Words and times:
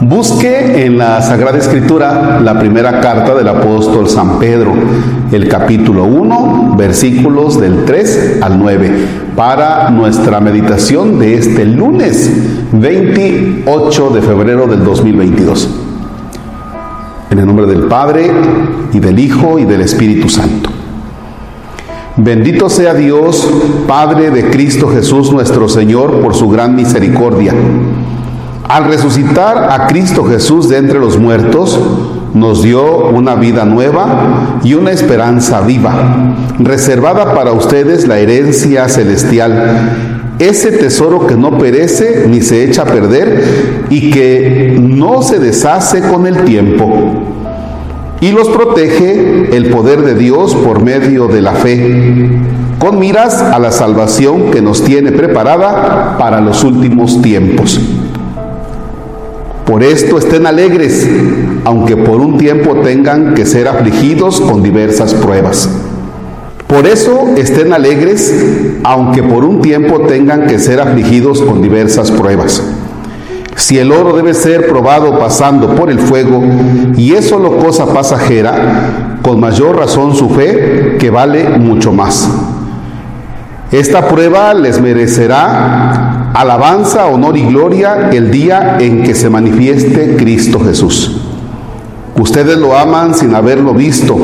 Busque 0.00 0.84
en 0.84 0.98
la 0.98 1.22
Sagrada 1.22 1.56
Escritura 1.56 2.38
la 2.44 2.58
primera 2.58 3.00
carta 3.00 3.34
del 3.34 3.48
apóstol 3.48 4.10
San 4.10 4.38
Pedro, 4.38 4.74
el 5.32 5.48
capítulo 5.48 6.04
1, 6.04 6.74
versículos 6.76 7.58
del 7.58 7.86
3 7.86 8.40
al 8.42 8.58
9, 8.58 8.90
para 9.34 9.88
nuestra 9.88 10.38
meditación 10.40 11.18
de 11.18 11.36
este 11.36 11.64
lunes 11.64 12.30
28 12.72 14.10
de 14.10 14.20
febrero 14.20 14.66
del 14.66 14.84
2022. 14.84 15.70
En 17.30 17.38
el 17.38 17.46
nombre 17.46 17.64
del 17.64 17.84
Padre, 17.84 18.30
y 18.92 19.00
del 19.00 19.18
Hijo, 19.18 19.58
y 19.58 19.64
del 19.64 19.80
Espíritu 19.80 20.28
Santo. 20.28 20.68
Bendito 22.18 22.68
sea 22.68 22.92
Dios, 22.92 23.48
Padre 23.88 24.30
de 24.30 24.50
Cristo 24.50 24.88
Jesús 24.88 25.32
nuestro 25.32 25.70
Señor, 25.70 26.20
por 26.20 26.34
su 26.34 26.50
gran 26.50 26.76
misericordia 26.76 27.54
al 28.68 28.86
resucitar 28.86 29.68
a 29.70 29.86
Cristo 29.86 30.24
Jesús 30.24 30.68
de 30.68 30.78
entre 30.78 30.98
los 30.98 31.18
muertos, 31.18 31.78
nos 32.34 32.62
dio 32.62 33.08
una 33.08 33.34
vida 33.34 33.64
nueva 33.64 34.58
y 34.62 34.74
una 34.74 34.90
esperanza 34.90 35.60
viva, 35.60 36.34
reservada 36.58 37.34
para 37.34 37.52
ustedes 37.52 38.06
la 38.06 38.18
herencia 38.18 38.88
celestial, 38.88 40.34
ese 40.38 40.72
tesoro 40.72 41.26
que 41.26 41.36
no 41.36 41.58
perece 41.58 42.26
ni 42.28 42.42
se 42.42 42.64
echa 42.64 42.82
a 42.82 42.86
perder 42.86 43.86
y 43.88 44.10
que 44.10 44.76
no 44.78 45.22
se 45.22 45.38
deshace 45.38 46.02
con 46.02 46.26
el 46.26 46.44
tiempo. 46.44 47.22
Y 48.20 48.32
los 48.32 48.48
protege 48.48 49.56
el 49.56 49.70
poder 49.70 50.02
de 50.02 50.14
Dios 50.14 50.54
por 50.54 50.82
medio 50.82 51.28
de 51.28 51.40
la 51.40 51.52
fe, 51.52 52.40
con 52.78 52.98
miras 52.98 53.40
a 53.40 53.58
la 53.58 53.70
salvación 53.70 54.50
que 54.50 54.60
nos 54.60 54.82
tiene 54.82 55.12
preparada 55.12 56.16
para 56.18 56.40
los 56.40 56.64
últimos 56.64 57.22
tiempos. 57.22 57.80
Por 59.66 59.82
esto 59.82 60.16
estén 60.16 60.46
alegres, 60.46 61.08
aunque 61.64 61.96
por 61.96 62.20
un 62.20 62.38
tiempo 62.38 62.76
tengan 62.76 63.34
que 63.34 63.44
ser 63.44 63.66
afligidos 63.66 64.40
con 64.40 64.62
diversas 64.62 65.12
pruebas. 65.12 65.68
Por 66.68 66.86
eso 66.86 67.30
estén 67.36 67.72
alegres, 67.72 68.32
aunque 68.84 69.24
por 69.24 69.44
un 69.44 69.60
tiempo 69.62 70.02
tengan 70.02 70.46
que 70.46 70.60
ser 70.60 70.80
afligidos 70.80 71.42
con 71.42 71.62
diversas 71.62 72.12
pruebas. 72.12 72.62
Si 73.56 73.76
el 73.76 73.90
oro 73.90 74.16
debe 74.16 74.34
ser 74.34 74.68
probado 74.68 75.18
pasando 75.18 75.74
por 75.74 75.90
el 75.90 75.98
fuego, 75.98 76.44
y 76.96 77.14
es 77.14 77.24
solo 77.28 77.56
cosa 77.56 77.92
pasajera, 77.92 79.18
con 79.20 79.40
mayor 79.40 79.76
razón 79.76 80.14
su 80.14 80.30
fe, 80.30 80.96
que 81.00 81.10
vale 81.10 81.58
mucho 81.58 81.92
más. 81.92 82.30
Esta 83.72 84.06
prueba 84.06 84.54
les 84.54 84.80
merecerá 84.80 86.05
alabanza, 86.36 87.06
honor 87.06 87.36
y 87.36 87.42
gloria 87.42 88.10
el 88.12 88.30
día 88.30 88.76
en 88.78 89.02
que 89.02 89.14
se 89.14 89.30
manifieste 89.30 90.16
Cristo 90.16 90.60
Jesús. 90.60 91.16
Ustedes 92.18 92.58
lo 92.58 92.76
aman 92.76 93.14
sin 93.14 93.34
haberlo 93.34 93.72
visto, 93.72 94.16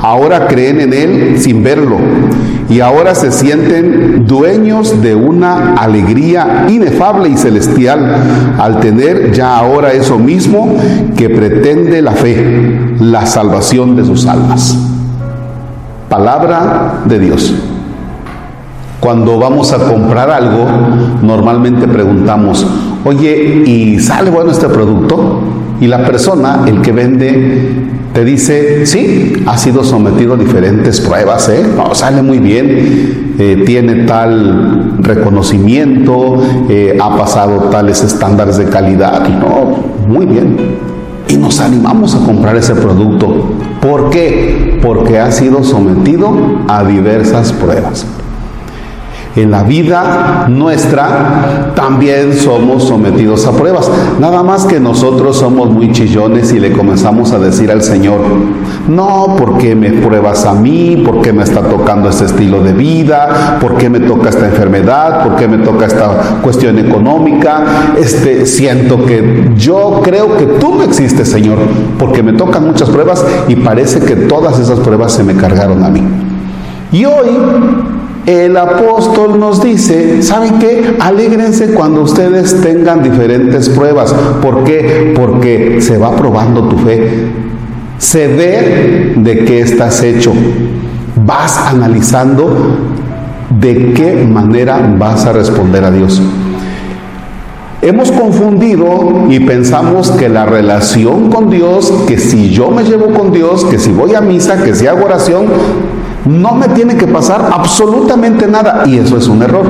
ahora 0.00 0.46
creen 0.46 0.80
en 0.80 0.92
Él 0.92 1.36
sin 1.38 1.62
verlo 1.62 1.96
y 2.68 2.80
ahora 2.80 3.14
se 3.14 3.32
sienten 3.32 4.26
dueños 4.26 5.00
de 5.00 5.14
una 5.14 5.74
alegría 5.74 6.66
inefable 6.68 7.30
y 7.30 7.36
celestial 7.38 8.16
al 8.58 8.80
tener 8.80 9.32
ya 9.32 9.56
ahora 9.56 9.92
eso 9.92 10.18
mismo 10.18 10.76
que 11.16 11.30
pretende 11.30 12.02
la 12.02 12.12
fe, 12.12 12.94
la 13.00 13.24
salvación 13.24 13.96
de 13.96 14.04
sus 14.04 14.26
almas. 14.26 14.76
Palabra 16.10 17.00
de 17.06 17.18
Dios. 17.18 17.54
Cuando 19.00 19.38
vamos 19.38 19.72
a 19.72 19.78
comprar 19.78 20.28
algo, 20.28 20.66
normalmente 21.22 21.86
preguntamos, 21.86 22.66
oye, 23.04 23.62
¿y 23.64 24.00
sale 24.00 24.28
bueno 24.28 24.50
este 24.50 24.68
producto? 24.68 25.40
Y 25.80 25.86
la 25.86 26.04
persona, 26.04 26.64
el 26.66 26.82
que 26.82 26.90
vende, 26.90 27.86
te 28.12 28.24
dice, 28.24 28.86
sí, 28.86 29.34
ha 29.46 29.56
sido 29.56 29.84
sometido 29.84 30.34
a 30.34 30.36
diferentes 30.36 31.00
pruebas, 31.00 31.48
¿eh? 31.48 31.64
No, 31.76 31.94
sale 31.94 32.22
muy 32.22 32.40
bien, 32.40 33.36
eh, 33.38 33.62
tiene 33.64 34.04
tal 34.04 34.96
reconocimiento, 34.98 36.42
eh, 36.68 36.98
ha 37.00 37.16
pasado 37.16 37.68
tales 37.70 38.02
estándares 38.02 38.56
de 38.56 38.64
calidad, 38.64 39.28
no, 39.28 40.08
muy 40.08 40.26
bien. 40.26 40.56
Y 41.28 41.36
nos 41.36 41.60
animamos 41.60 42.16
a 42.16 42.24
comprar 42.24 42.56
ese 42.56 42.74
producto. 42.74 43.28
¿Por 43.80 44.10
qué? 44.10 44.80
Porque 44.82 45.20
ha 45.20 45.30
sido 45.30 45.62
sometido 45.62 46.32
a 46.66 46.82
diversas 46.82 47.52
pruebas 47.52 48.04
en 49.42 49.50
la 49.50 49.62
vida 49.62 50.46
nuestra 50.48 51.72
también 51.74 52.34
somos 52.34 52.84
sometidos 52.84 53.46
a 53.46 53.52
pruebas. 53.52 53.90
Nada 54.18 54.42
más 54.42 54.66
que 54.66 54.80
nosotros 54.80 55.36
somos 55.36 55.70
muy 55.70 55.92
chillones 55.92 56.52
y 56.52 56.60
le 56.60 56.72
comenzamos 56.72 57.32
a 57.32 57.38
decir 57.38 57.70
al 57.70 57.82
Señor, 57.82 58.20
no, 58.88 59.36
¿por 59.36 59.58
qué 59.58 59.74
me 59.74 59.90
pruebas 59.90 60.44
a 60.44 60.54
mí? 60.54 61.02
¿Por 61.04 61.22
qué 61.22 61.32
me 61.32 61.44
está 61.44 61.62
tocando 61.62 62.08
este 62.08 62.24
estilo 62.24 62.62
de 62.62 62.72
vida? 62.72 63.58
¿Por 63.60 63.76
qué 63.76 63.88
me 63.88 64.00
toca 64.00 64.30
esta 64.30 64.46
enfermedad? 64.46 65.24
¿Por 65.24 65.36
qué 65.36 65.46
me 65.46 65.58
toca 65.58 65.86
esta 65.86 66.40
cuestión 66.42 66.78
económica? 66.78 67.94
Este, 67.98 68.46
siento 68.46 69.04
que 69.04 69.52
yo 69.56 70.00
creo 70.02 70.36
que 70.36 70.46
tú 70.46 70.74
no 70.74 70.82
existes, 70.82 71.28
Señor, 71.28 71.58
porque 71.98 72.22
me 72.22 72.32
tocan 72.32 72.66
muchas 72.66 72.90
pruebas 72.90 73.24
y 73.48 73.56
parece 73.56 74.00
que 74.00 74.16
todas 74.16 74.58
esas 74.58 74.80
pruebas 74.80 75.12
se 75.12 75.22
me 75.22 75.34
cargaron 75.34 75.84
a 75.84 75.88
mí. 75.88 76.02
Y 76.90 77.04
hoy 77.04 77.28
el 78.28 78.58
apóstol 78.58 79.40
nos 79.40 79.62
dice, 79.62 80.22
¿saben 80.22 80.58
qué? 80.58 80.96
Alégrense 81.00 81.72
cuando 81.72 82.02
ustedes 82.02 82.60
tengan 82.60 83.02
diferentes 83.02 83.70
pruebas. 83.70 84.14
¿Por 84.42 84.64
qué? 84.64 85.14
Porque 85.16 85.80
se 85.80 85.96
va 85.96 86.14
probando 86.14 86.68
tu 86.68 86.76
fe. 86.76 87.30
Se 87.96 88.28
ve 88.28 89.14
de 89.16 89.46
qué 89.46 89.60
estás 89.60 90.02
hecho. 90.02 90.34
Vas 91.24 91.56
analizando 91.56 92.76
de 93.48 93.94
qué 93.94 94.26
manera 94.30 94.94
vas 94.98 95.24
a 95.24 95.32
responder 95.32 95.84
a 95.84 95.90
Dios. 95.90 96.20
Hemos 97.80 98.12
confundido 98.12 99.24
y 99.30 99.40
pensamos 99.40 100.10
que 100.10 100.28
la 100.28 100.44
relación 100.44 101.30
con 101.30 101.48
Dios, 101.48 101.90
que 102.06 102.18
si 102.18 102.50
yo 102.50 102.70
me 102.70 102.84
llevo 102.84 103.14
con 103.14 103.32
Dios, 103.32 103.64
que 103.64 103.78
si 103.78 103.90
voy 103.90 104.14
a 104.14 104.20
misa, 104.20 104.62
que 104.62 104.74
si 104.74 104.86
hago 104.86 105.06
oración, 105.06 105.46
no 106.26 106.54
me 106.54 106.68
tiene 106.68 106.96
que 106.96 107.06
pasar 107.06 107.48
absolutamente 107.52 108.46
nada. 108.46 108.84
Y 108.86 108.98
eso 108.98 109.16
es 109.16 109.28
un 109.28 109.42
error. 109.42 109.66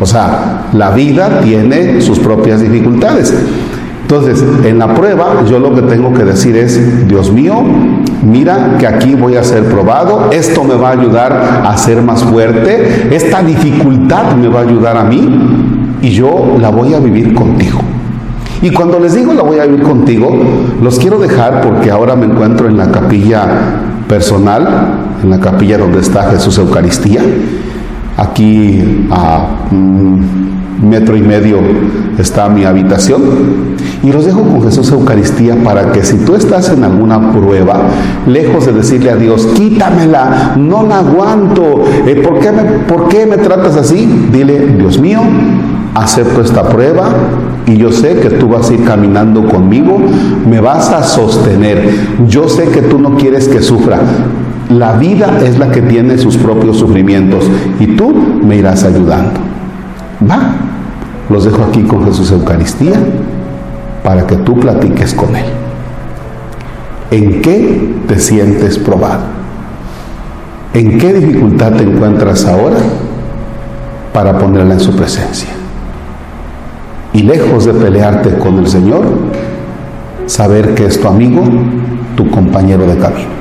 O 0.00 0.06
sea, 0.06 0.68
la 0.72 0.90
vida 0.90 1.40
tiene 1.42 2.00
sus 2.00 2.18
propias 2.18 2.60
dificultades. 2.60 3.34
Entonces, 4.02 4.44
en 4.64 4.78
la 4.80 4.92
prueba 4.92 5.44
yo 5.48 5.60
lo 5.60 5.72
que 5.72 5.82
tengo 5.82 6.12
que 6.12 6.24
decir 6.24 6.56
es, 6.56 7.06
Dios 7.06 7.30
mío, 7.30 7.62
mira 8.24 8.76
que 8.76 8.88
aquí 8.88 9.14
voy 9.14 9.36
a 9.36 9.44
ser 9.44 9.62
probado, 9.66 10.30
esto 10.32 10.64
me 10.64 10.74
va 10.74 10.88
a 10.88 10.92
ayudar 10.92 11.62
a 11.64 11.76
ser 11.76 12.02
más 12.02 12.24
fuerte, 12.24 13.14
esta 13.14 13.40
dificultad 13.40 14.34
me 14.34 14.48
va 14.48 14.60
a 14.60 14.62
ayudar 14.64 14.96
a 14.96 15.04
mí 15.04 15.28
y 16.02 16.10
yo 16.10 16.56
la 16.58 16.70
voy 16.70 16.92
a 16.94 16.98
vivir 16.98 17.34
contigo. 17.34 17.78
Y 18.62 18.70
cuando 18.70 18.98
les 18.98 19.14
digo 19.14 19.32
la 19.32 19.42
voy 19.42 19.60
a 19.60 19.66
vivir 19.66 19.84
contigo, 19.84 20.28
los 20.82 20.98
quiero 20.98 21.20
dejar 21.20 21.60
porque 21.60 21.92
ahora 21.92 22.16
me 22.16 22.26
encuentro 22.26 22.68
en 22.68 22.76
la 22.76 22.90
capilla 22.90 23.46
personal 24.08 25.09
en 25.22 25.30
la 25.30 25.40
capilla 25.40 25.78
donde 25.78 26.00
está 26.00 26.30
Jesús 26.30 26.58
Eucaristía. 26.58 27.22
Aquí 28.16 29.06
a 29.10 29.66
metro 30.82 31.16
y 31.16 31.22
medio 31.22 31.58
está 32.18 32.48
mi 32.48 32.64
habitación. 32.64 33.22
Y 34.02 34.12
los 34.12 34.24
dejo 34.24 34.42
con 34.42 34.62
Jesús 34.62 34.90
Eucaristía 34.92 35.56
para 35.62 35.92
que 35.92 36.02
si 36.02 36.18
tú 36.18 36.34
estás 36.34 36.70
en 36.70 36.84
alguna 36.84 37.32
prueba, 37.32 37.80
lejos 38.26 38.66
de 38.66 38.72
decirle 38.72 39.10
a 39.10 39.16
Dios, 39.16 39.46
quítamela, 39.54 40.54
no 40.56 40.86
la 40.86 40.98
aguanto, 40.98 41.84
eh, 42.06 42.22
¿por, 42.24 42.38
qué 42.40 42.50
me, 42.52 42.62
¿por 42.88 43.08
qué 43.08 43.26
me 43.26 43.36
tratas 43.36 43.76
así? 43.76 44.08
Dile, 44.32 44.66
Dios 44.78 44.98
mío, 44.98 45.20
acepto 45.94 46.40
esta 46.40 46.68
prueba 46.68 47.10
y 47.66 47.76
yo 47.76 47.92
sé 47.92 48.14
que 48.20 48.30
tú 48.30 48.48
vas 48.48 48.70
a 48.70 48.74
ir 48.74 48.84
caminando 48.84 49.46
conmigo, 49.46 49.98
me 50.48 50.60
vas 50.60 50.90
a 50.90 51.02
sostener. 51.02 51.90
Yo 52.26 52.48
sé 52.48 52.68
que 52.68 52.82
tú 52.82 52.98
no 52.98 53.16
quieres 53.16 53.48
que 53.48 53.60
sufra, 53.60 53.98
la 54.70 54.92
vida 54.92 55.40
es 55.44 55.58
la 55.58 55.70
que 55.70 55.82
tiene 55.82 56.16
sus 56.16 56.36
propios 56.36 56.78
sufrimientos 56.78 57.44
y 57.80 57.88
tú 57.96 58.12
me 58.14 58.56
irás 58.56 58.84
ayudando. 58.84 59.40
Va, 60.28 60.54
los 61.28 61.44
dejo 61.44 61.64
aquí 61.64 61.82
con 61.82 62.04
Jesús 62.04 62.30
Eucaristía 62.30 62.94
para 64.04 64.26
que 64.26 64.36
tú 64.36 64.58
platiques 64.60 65.12
con 65.12 65.34
Él. 65.34 65.46
¿En 67.10 67.42
qué 67.42 67.94
te 68.06 68.18
sientes 68.20 68.78
probado? 68.78 69.24
¿En 70.72 70.98
qué 70.98 71.14
dificultad 71.14 71.72
te 71.72 71.82
encuentras 71.82 72.46
ahora 72.46 72.78
para 74.14 74.38
ponerla 74.38 74.74
en 74.74 74.80
su 74.80 74.94
presencia? 74.94 75.48
Y 77.12 77.24
lejos 77.24 77.64
de 77.64 77.72
pelearte 77.72 78.38
con 78.38 78.60
el 78.60 78.68
Señor, 78.68 79.02
saber 80.26 80.74
que 80.74 80.86
es 80.86 81.00
tu 81.00 81.08
amigo, 81.08 81.42
tu 82.16 82.30
compañero 82.30 82.86
de 82.86 82.96
camino. 82.98 83.39